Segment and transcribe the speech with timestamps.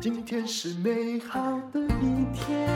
[0.00, 2.66] 今天是美好的一天。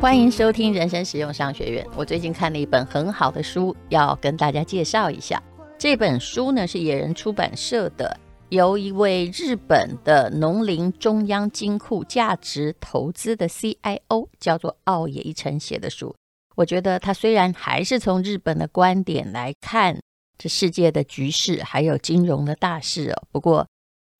[0.00, 1.86] 欢迎收听人生实用商学院。
[1.96, 5.40] 我最近看了一本很好的书，要跟大家介绍一下。
[5.78, 16.12] 这本书呢是野人出版社的，由一位日本的农林中央金库价值投资的 CIO 叫做奥野一成写的书。
[16.56, 19.96] 我觉得他虽然还是从日本的观点来看。
[20.38, 23.64] 这世界的局势还有金融的大事哦，不过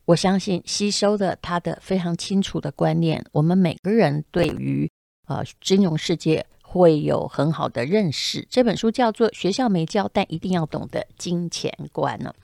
[0.04, 4.90] 我相信吸收了他的非常清楚的观念，我们每个人对于
[5.28, 8.46] 呃金融世界会有很好的认识。
[8.50, 12.34] 这本书叫做《学校没教但一定要懂的金钱观》呢，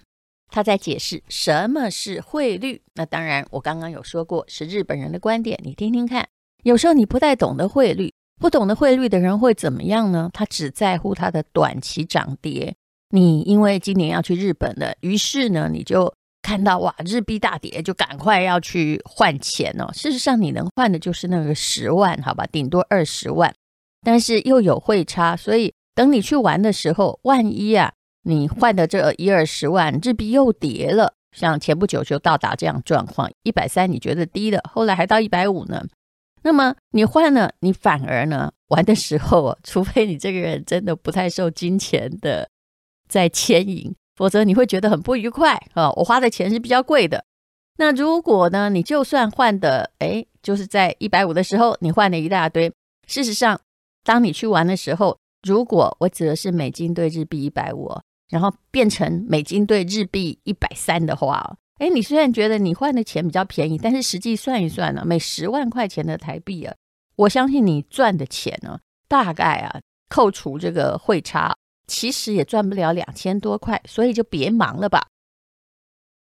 [0.51, 2.81] 他在解释什么是汇率。
[2.95, 6.29] 那当然，我刚刚有说过是日本人的观点，你听听看。
[6.63, 10.31] 有时候你不太懂得汇率，不懂得汇率的人会怎么样呢？
[10.33, 12.75] 他只在乎他的短期涨跌。
[13.11, 16.13] 你因为今年要去日本了，于是呢，你就
[16.49, 19.93] 看到哇，日币大跌，就赶快要去换钱哦。
[19.93, 23.55] 事实上，你能换的就是那个十万，好吧，顶多二十万，
[24.03, 27.93] 但是又有汇差，所以等你去玩的时候，万一啊，
[28.23, 35.85] 你换的这一二十万日币又跌了，像前不久就到达这样状况，一百三你觉得低了，后来还到一百五呢，
[36.43, 42.49] 那么你换了，你反而呢玩的时候，除非你这个人真的不太受金钱的。
[43.09, 45.93] 在牵引，否则你会觉得很不愉快啊！
[45.93, 47.25] 我花的钱是比较贵的。
[47.77, 52.73] 那如果呢，你就算换的，哎，就是在一百五的时候，你换了一大堆。
[53.07, 53.61] 事实上，
[54.03, 57.97] 当你去玩的时候，如果我指的是美金兑日币一百五，
[58.29, 66.75] 然后变成美金兑日币一百三的话，哎，你虽然觉得你换的钱比较便宜，但是实际算一算呢，每十万块钱的台币啊，
[67.15, 71.55] 我相信你赚的钱呢，大概啊，扣除这个汇差。
[71.89, 75.09] 其实也赚不了两千多块，所以就别忙了吧。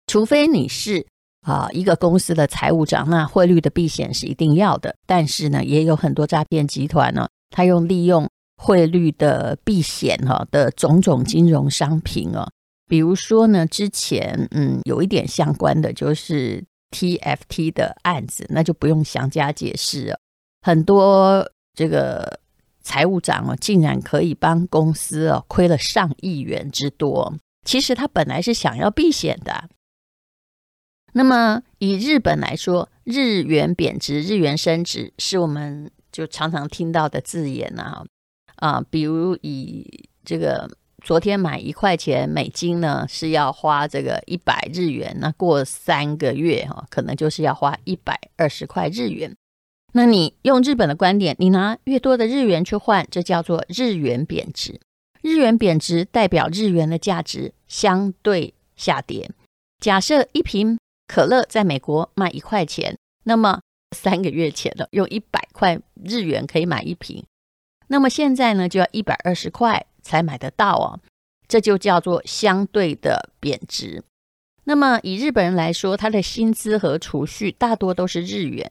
[0.07, 1.05] 除非你是
[1.41, 4.95] 啊一个公司的财务长，那汇率的避险是一定要的。
[5.05, 12.49] 但是呢，也有很多诈骗集团呢，他用利用汇率的避险哈的种种金融商品哦，
[12.87, 20.19] 比如说呢，之前嗯有一点相关的就是 TFT 的案子，那就不用详加解释了。
[20.61, 21.45] 很多
[21.75, 22.39] 这个。
[22.89, 27.35] 财务长哦，竟然可以帮公司哦亏了上亿元之多。
[27.63, 29.69] 其实他本来是想要避险的。
[31.13, 38.03] 那么以日本来说，日元贬值、日元升值，是我们就常常听到的字眼呐。
[38.55, 40.67] 啊，比如以这个
[41.03, 49.35] 昨天买一块钱美金呢，是要花这个一百日元，那过三个月哈，可能就是要花一百二十块日元。
[49.91, 54.79] 那你用日本的观点，你拿越多的日元去换，这叫做日元贬值。
[55.21, 59.29] 日元贬值代表日元的价值相对下跌。
[59.79, 60.77] 假设一瓶
[61.07, 63.61] 可乐在美国卖一块钱，那么
[63.95, 67.25] 三个月前了，用一百块日元可以买一瓶，
[67.87, 70.99] 那么现在呢就要一百二十块才买得到哦，
[71.47, 74.03] 这就叫做相对的贬值。
[74.65, 78.69] 那么以日本人来说，他的薪资和储蓄大多都是日元，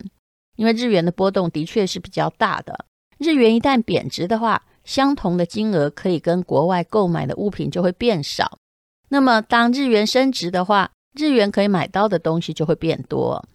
[0.58, 2.84] 因为日元的波动的确是比较大的。
[3.16, 8.58] 日元一旦贬值的话，相同的金额可以跟国外购买的物品就会变少。
[9.08, 13.46] 那么当日元升值的话，日元可以买到的东西就会变多。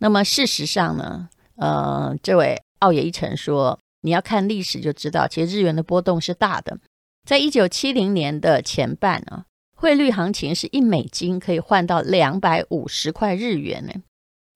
[0.00, 6.78] 那么事实上呢，呃，这位奥野一成说，你要看历史就知道，其实日元的波动是大的。
[7.26, 13.92] 在一九七零年的前半啊，汇率行情是一美金可以换到两百五十块日元呢。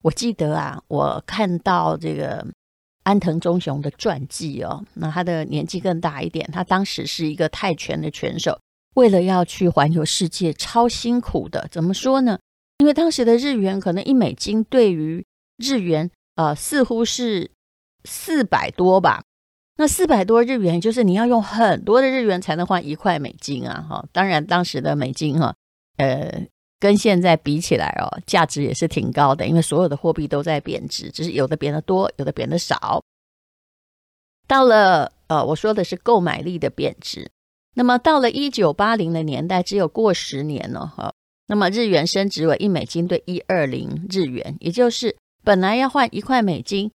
[0.03, 2.45] 我记得啊，我看到这个。
[3.03, 6.47] 安藤忠雄的传记哦，那他的年纪更大一点。
[6.51, 8.59] 他当时是一个泰拳的拳手，
[8.95, 11.67] 为了要去环游世界，超辛苦的。
[11.71, 12.37] 怎么说呢？
[12.77, 15.25] 因为当时的日元可能一美金对于
[15.57, 17.49] 日元，呃，似乎是
[18.03, 19.23] 四百多吧。
[19.77, 23.83] 那四百多日元，就是你要用很多的日元才能换一块美金啊！
[23.89, 25.55] 哈，当然当时的美金哈，
[25.97, 26.45] 呃。
[26.79, 33.03] 跟现在比起来哦，价值也是挺高的，因为所有的货币都在贬值，只是有的贬得多，有的贬得少。
[34.47, 37.29] 到了呃，我说的是购买力的贬值。
[37.75, 41.13] 那么到了一九八零的年代，只有过十年了哈。
[41.47, 46.89] 那么日元升值为一美金兑一二零日元，也就是本来要换一块美金，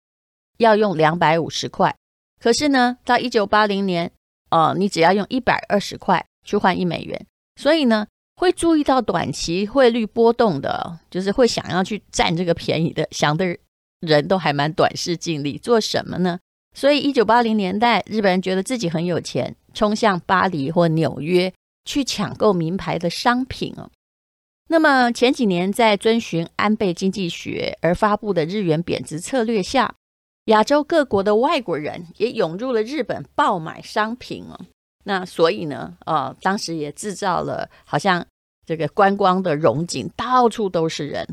[0.57, 1.93] 要用两百五十块，
[2.39, 4.11] 可是呢，到一九八零年，
[4.49, 7.27] 呃，你只要用一百二十块去换一美元，
[7.57, 8.07] 所以呢。
[8.43, 13.57] 会注意到短期汇率波动的，就是会想要去占这个便宜的，想的
[14.01, 15.57] 人都还蛮短视近利。
[15.57, 16.37] 做什么呢？
[16.75, 21.53] 所以一九八零年代，日本人觉得自己很有钱，冲向巴黎或纽约
[21.85, 23.89] 去抢购名牌的商品哦。
[24.67, 29.95] 那么前几年在遵循安倍经济学而发布的日元贬值策略下，
[30.47, 34.59] 亚洲各国的外国人也涌入了日本爆买商品哦。
[35.05, 38.25] 那所以呢，呃，当时也制造了好像
[38.65, 41.27] 这个观光的荣景，到处都是人。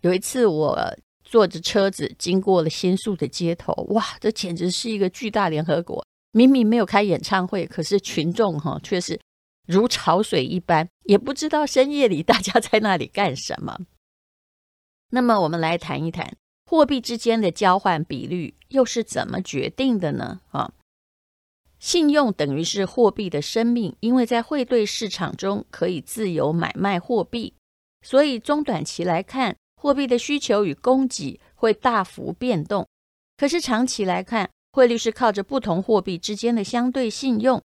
[0.00, 0.78] 有一次我
[1.22, 6.04] 坐着车子经过了新宿的街头，哇，这简直是一个巨大联合国。
[6.32, 9.20] 明明没有开演唱会，可是群众哈却是
[9.66, 13.78] 如潮水一般，也不知道深夜里大家在那里干什么。
[15.10, 16.34] 那么我们来谈一谈
[16.64, 20.40] 货币之间的交换比率又是怎么决定的呢？
[20.50, 20.72] 啊？
[21.82, 27.54] 信用等于是货币的生命，因为在汇兑市场中可以自由买卖货币，
[28.02, 32.86] 所以中短期来看，货币的需求与供给会大幅变动。
[33.36, 37.60] 可是长期来看，汇率是靠着不同货币之间的相对信用，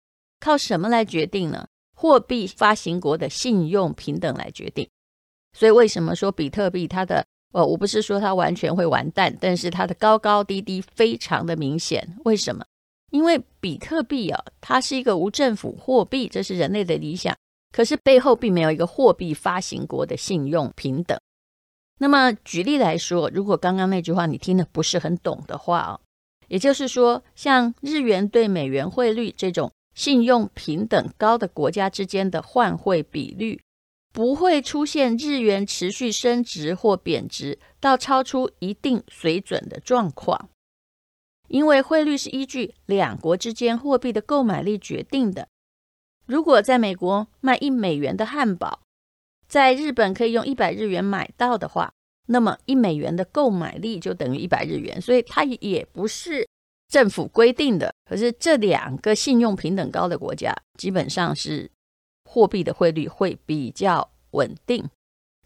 [0.40, 1.66] 靠什么来决定呢？
[1.96, 4.86] 货币发行国的信用平等来决定。
[5.56, 12.14] 所以为什么说比特币它的，呃，我不是说它完全会完蛋，但是它的高高低低非常的明显。
[12.26, 12.62] 为什么？
[13.12, 17.36] 因为比特币啊，它是一个无政府货币，这是人类的理想。
[17.70, 21.18] 可是背后并没有一个货币发行国的信用平等。
[21.98, 26.00] 那么举例来说，如果刚刚那句话你听得不是很懂的话啊，
[26.48, 33.60] 也就是说，像日元对美元汇率这种信用平等高的国家之间的换汇比率，
[34.12, 40.48] 不会出现日元持续升值或贬值到超出一定水准的状况。
[41.52, 45.46] 因为汇率是依据两国之间货币的购买力决定的。
[46.24, 48.80] 如果在美国卖一美元的汉堡，
[49.46, 51.92] 在日本可以用一百日元买到的话，
[52.28, 54.98] 那么一美元的购买力就等于一百日元。
[54.98, 56.48] 所以它也不是
[56.88, 57.94] 政府规定的。
[58.08, 61.70] 可是这两个信用平等高的国家，基本上是
[62.24, 64.88] 货币的汇率会比较稳定。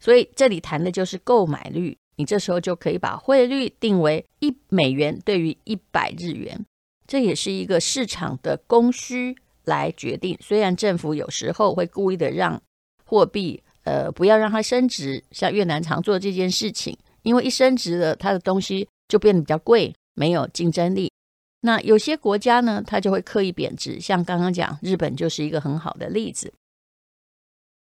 [0.01, 1.97] 所以这里谈的就是购买率。
[2.17, 6.65] 你这时候就可以把汇率定为一美元对于一百日元，
[7.05, 10.35] 这也是一个市场的供需来决定。
[10.41, 12.59] 虽然政府有时候会故意的让
[13.05, 21.11] 货币呃不要让它升值，像越南常做这件事情，因为一升值了，它的东西就变得比较贵，没有竞争力。
[21.61, 26.51] 那有些国家呢，它就会刻意贬值，像刚刚讲日本就是一个很好的例子。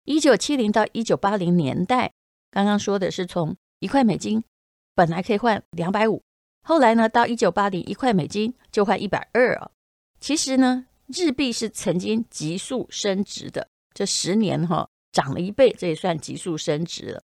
[0.07, 2.11] 一九七零到一九八零年代，
[2.51, 3.55] 刚刚说的是从。
[3.81, 4.43] 一块美金
[4.95, 6.23] 本来可以换两百五，
[6.63, 9.71] 后来呢，到一九八零，一块美金就换一百二啊。
[10.21, 17.23] 其实呢，日币是曾经急速升值的，这十年哈、哦、涨了一倍，这也算急速升值了。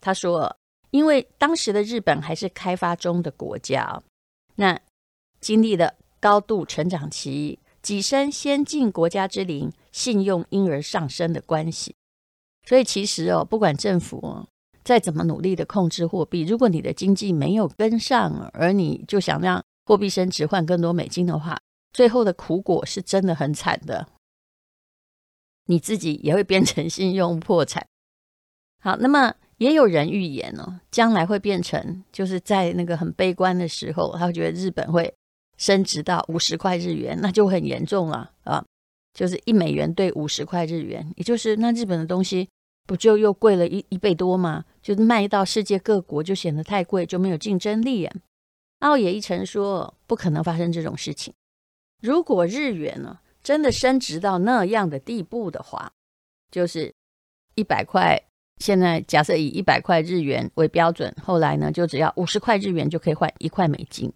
[0.00, 0.56] 他说，
[0.90, 4.02] 因为当时的日本还是开发中的国家，
[4.54, 4.78] 那
[5.40, 11.96] 经历了高度成长期，跻身先进国家之龄，信用因而上升的关系。
[12.68, 14.46] 所以其实哦，不管政府哦。
[14.82, 21.58] 再怎么努力的控制货币，如果你的经济没有跟上，而你就想让货币升值换更多美金的话，
[21.92, 24.08] 最后的苦果是真的很惨的。
[25.66, 27.86] 你自己也会变成信用破产。
[28.82, 35.12] 好，那么也有人预言哦，将来会变成就是在那个很悲观的时候，他会觉得日本会
[35.58, 38.64] 升值到五十块日元，那就很严重了啊！
[39.12, 42.48] 就是一美元兑五十块日元，也就是那日本的东西
[42.86, 44.64] 不就又贵了一一倍多吗？
[44.82, 48.16] 就是卖到世界各国就显得太贵，就没有竞争力啊。
[48.80, 51.34] 奥野一成说，不可能发生这种事情。
[52.02, 55.92] 如果日元呢真的升值到那样的地步的话，
[56.50, 56.94] 就是
[57.54, 58.22] 一百块。
[58.58, 64.12] 现在假设以一百块日元为标准，后来呢就只要五十块日元就可以换一块美金。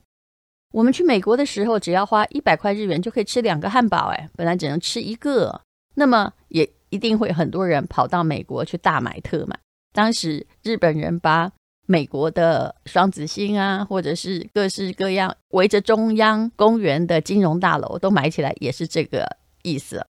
[0.73, 5.63] 我们去美国的时候，只要花一百块日元就可以吃两个汉堡，哎，本来只能吃一个，
[5.95, 9.59] 那么也一定会很多人跑到美国去大买特买。
[9.93, 11.51] 当时日本人把
[11.87, 20.07] 美国的双子星啊，或者是各式各样围着中央公园的金融大楼都买起来，也是这个意思。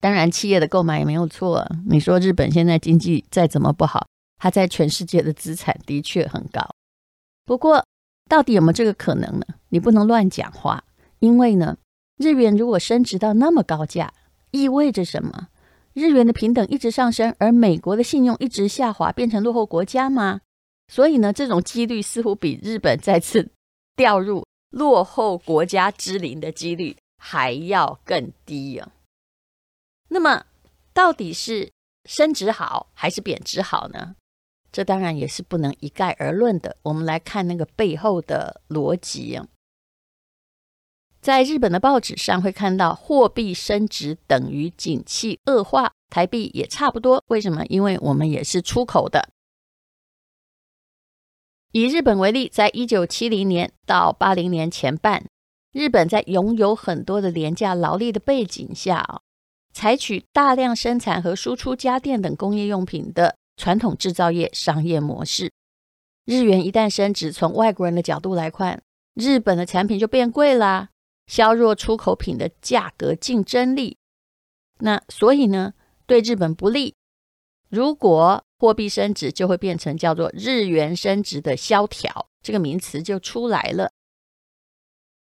[0.00, 1.68] 当然，企业的购买也没有错。
[1.88, 4.06] 你说日本现在经济再怎么不好，
[4.38, 6.64] 它在全世界的资产的确很高。
[7.44, 7.84] 不过，
[8.30, 9.46] 到底有没有这个可能呢？
[9.70, 10.84] 你不能乱讲话，
[11.18, 11.76] 因为呢，
[12.18, 14.14] 日元如果升值到那么高价，
[14.52, 15.48] 意味着什么？
[15.96, 20.42] 日元的平等一直上升，而美国的信用一直下滑，变成落后国家吗？
[20.88, 23.48] 所以呢，这种几率似乎比日本再次
[23.96, 28.92] 掉入落后国家之林的几率还要更低啊。
[30.08, 30.44] 那么，
[30.92, 31.70] 到底是
[32.04, 34.16] 升值好还是贬值好呢？
[34.70, 36.76] 这当然也是不能一概而论的。
[36.82, 39.40] 我们来看那个背后的逻辑。
[41.20, 47.24] 在日本的报纸上会看到，货币升值等于景气恶化，台币也差不多。
[47.28, 47.64] 为什么？
[47.66, 49.28] 因为我们也是出口的。
[51.72, 55.26] 以日本为例，在一九七零年到八零年前半，
[55.72, 59.20] 日本在拥有很多的廉价劳力的背景下
[59.74, 65.50] 采取大量生产和输出家电等工业用品的传统制造业商业模式。
[66.24, 68.80] 日元一旦升值，从外国人的角度来看，
[69.14, 70.88] 日本的产品就变贵啦，
[71.26, 73.98] 削弱出口品的价格竞争力。
[74.78, 75.74] 那所以呢，
[76.06, 76.94] 对日本不利。
[77.68, 83.90] 如果货币升值，就会变成叫做日元升值的萧条，这个名词就出来了。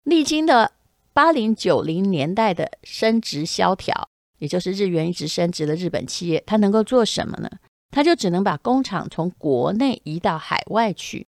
[0.04, 0.74] 历经的
[1.14, 4.10] 八零九零年代的升值萧条。
[4.38, 7.50] 也就是日元一直升值的日本企业，它能够做什么呢？
[7.90, 11.26] 它就只能把工厂从国内移到海外去，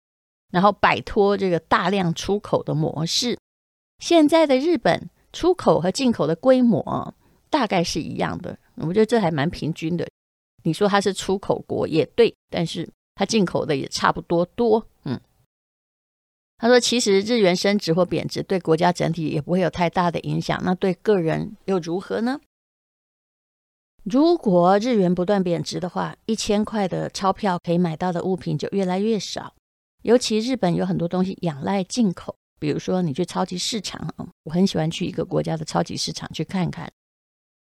[0.53, 3.39] 然后摆脱这个大量出口的模式。
[4.01, 7.15] 现在的日本出口和进口的规模
[7.49, 10.09] 大概是一样的，我觉得这还蛮平均的。
[10.65, 14.87] 你说它是出口国也对，但是它进口的也差不多多。
[15.05, 15.21] 嗯，
[16.59, 22.41] 他说，其实日元升值或贬值对国家整体也不会有太大的影响，那对个人又如何呢？
[24.05, 29.55] 如果日元不断贬值的话，一千块的钞票可以买到的物品就越来越少。
[30.03, 34.15] 尤其日本有很多东西仰赖进口，比如说你去超级市场，
[34.45, 36.89] 我很喜欢去一个国家的超级市场去看看。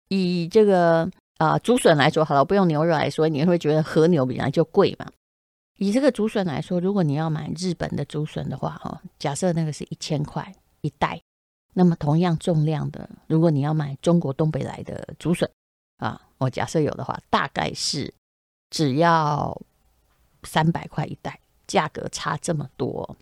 [0.10, 5.06] 以这个啊、竹笋来说，好了，不用牛肉来说，你会觉得和牛本来就贵嘛。
[5.78, 10.52] 以这个竹笋来说，如果你要买日本的竹笋的话，哈，假设那个是一千块
[10.82, 11.22] 一袋，
[11.74, 15.50] 那么同样重量的，如果你要买中国东北来的竹笋。
[15.98, 18.14] 啊，我假设有的话，大概是
[18.70, 19.60] 只要
[20.44, 23.18] 三百块一袋，价格差这么多。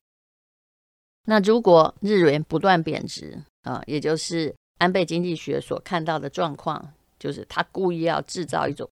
[1.26, 8.90] 那如果日元不断贬值啊，也就是安倍经济学所看到的状况，就是他故意要制造一种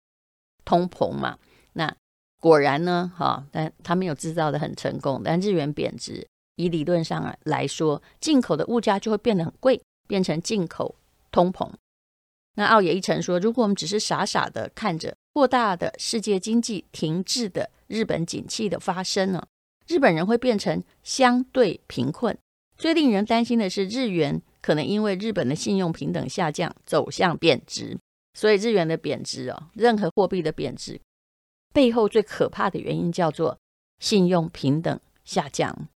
[0.65, 1.37] 通膨嘛。
[1.73, 1.95] 那
[2.39, 5.21] 果然呢，哈、但他没有制造的很成功。
[5.23, 10.95] 但日元贬值，以理论上来说，进口的物价就会变得很贵，变成进口
[11.31, 11.69] 通膨。
[12.55, 19.43] 那奥野一成说，如果我们只是傻傻的看着扩大的世界经济停滞的日本景气的发生呢，
[19.87, 22.37] 日本人会变成相对贫困。
[22.77, 27.97] 最令人担心的是，日元可能因为日本的信用平等下降走向贬值。
[28.33, 30.99] 所以日元的贬值哦，任何货币的贬值
[31.71, 33.59] 背后最可怕的原因叫做
[33.99, 35.87] 信用平等下降。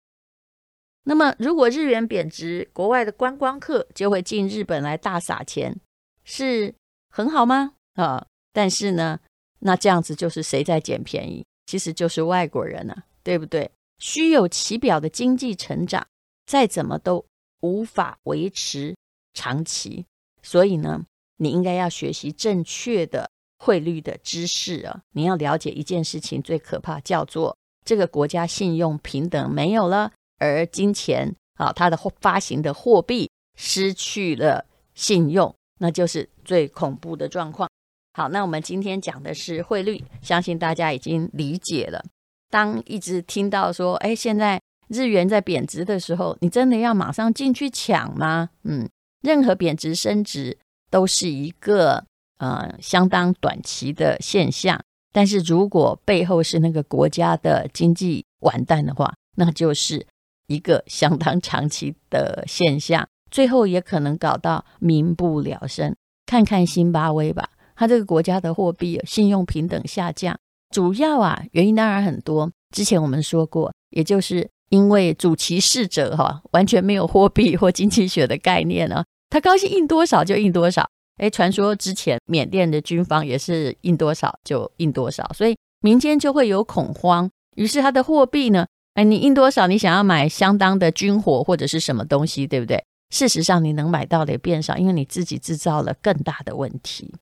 [1.02, 5.80] 那么如果日元贬值，国外的观光客就会进日本来大撒钱。
[6.24, 6.74] 是
[7.10, 7.72] 很好吗？
[7.94, 9.18] 啊，但是呢，
[9.60, 11.44] 那这样子就是谁在捡便宜？
[11.66, 13.70] 其实就是外国人啊，对不对？
[13.98, 16.06] 虚有其表的经济成长，
[16.46, 17.24] 再怎么都
[17.60, 18.96] 无法维持
[19.34, 20.06] 长期。
[20.42, 21.04] 所以呢，
[21.36, 23.28] 你应该要学习正确的
[23.58, 34.64] 汇率的知识啊，你要了解一件事情，最可怕叫做这个国家信用平等没有了，而金钱啊，它的发行的货币失去了
[34.94, 37.68] 信用，那就是最恐怖的状况。
[38.12, 42.04] 好，那我们今天讲的是汇率，相信大家已经理解了。
[42.50, 48.50] 当一直听到说，哎，现在日元在贬值的时候，你真的要马上进去抢吗？
[48.64, 48.88] 嗯，
[49.22, 50.58] 任何贬值升值
[50.90, 52.04] 都是一个
[52.38, 54.80] 呃相当短期的现象，
[55.12, 60.06] 但是如果背后是那个国家的经济完蛋的话，那就是
[60.46, 65.94] 一个相当长期的现象，最后也可能搞到民不聊生。
[66.24, 70.38] 看看辛巴威吧，它这个国家的货币信用平等下降。
[70.70, 72.50] 主要啊，原因当然很多。
[72.74, 80.86] 之前我们说过，也就是因为主歧视者哈、完全没有货币或经济学的概念呢、他高兴印多少就印多少。
[81.16, 87.28] 哎，传说之前缅甸的军方也是印多少就印多少，所以民间就会有恐慌。
[87.56, 92.84] 于是他的货币呢，哎，你印多少，你想要买相当的军火或者是什么东西，对不对？
[93.10, 97.12] 事实上，你能买到的也变少，因为你自己制造了更大的问题。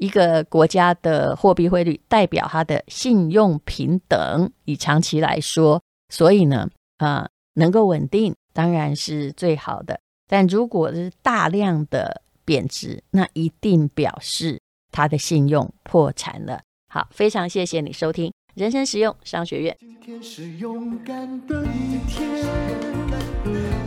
[0.00, 10.00] 一个国家的货币汇率代表它的信用平等，以长期来说，所以呢，啊、能够稳定当然是最好的。
[10.26, 14.58] 但如果是大量的贬值，那一定表示
[14.90, 16.62] 它的信用破产了。
[16.88, 19.76] 好，非常谢谢你收听人生实用商学院。
[19.78, 22.26] 今天是勇敢的一天，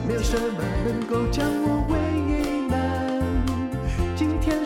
[0.08, 1.93] 没有什么能够将我。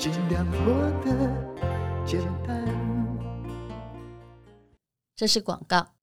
[0.00, 1.30] 尽量活得
[2.06, 2.66] 简单。
[5.14, 5.99] 这是广告。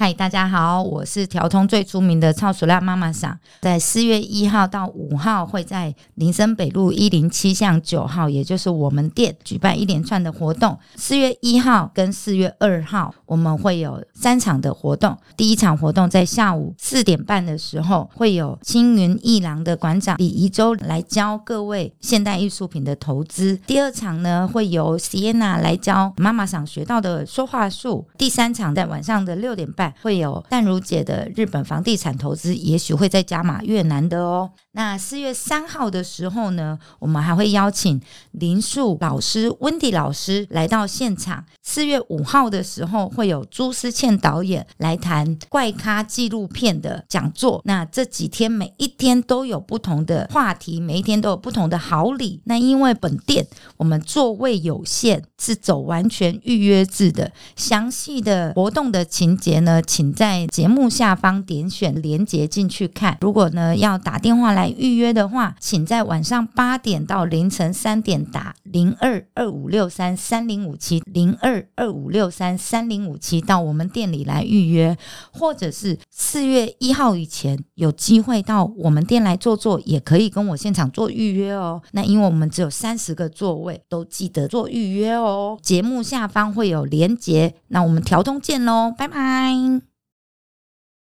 [0.00, 10.78] 嗨，大家好，我是条通最出名的超塑料妈妈桑，在四月一号到五号会在林森北路一零七巷九号，也就是我们店举办一连串的活动。
[10.94, 15.18] 四月一号跟四月二号，我们会有三场的活动。
[15.36, 23.56] 第一场活动在下午四点半的时候，会有青云艺廊的馆长李宜洲来教各位现代艺术品的投资。
[23.66, 28.06] 第二场呢，会由 Sienna 来教妈妈桑学到的说话术。
[28.16, 29.87] 第三场在晚上的六点半。
[30.02, 34.50] 会有淡如姐的日本房地产投资，也许会再加码越南的哦。
[34.72, 38.00] 那四月三号的时候呢，我们还会邀请
[38.32, 41.44] 林树老师、温迪老师来到现场。
[41.62, 47.60] 四月五号的时候，会有朱思倩导演来谈怪咖纪录片的讲座。
[47.64, 52.40] 那这几天每一天都有不同的话题，每一天都有不同的好礼。
[52.44, 53.46] 那因为本店
[53.78, 57.32] 我们座位有限，是走完全预约制的。
[57.56, 63.18] 详细的活动的情节呢，请在节目下方点选连结进去看。
[63.20, 74.96] 如果呢要打电话来预约的话，请在晚上八点到凌晨三点打零二二五六三三零五七零二二五六三三零五七到我们店里来预约，
[75.32, 81.80] 或者是四月一号以前有机会到我们店来坐坐，也可以跟我现场做预约哦。
[81.92, 85.58] 那因为我们只有三十个座位，都记得做预约哦。
[85.62, 89.67] 节目下方会有连结，那我们条通见喽，拜拜。